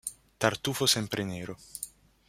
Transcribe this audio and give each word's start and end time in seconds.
Tartufo 0.43 0.87
sempre 0.87 1.23
nero. 1.23 1.55